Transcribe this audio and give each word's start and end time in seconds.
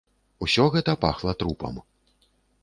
Усё 0.45 0.65
гэта 0.75 0.95
пахла 1.05 1.35
трупам. 1.45 1.79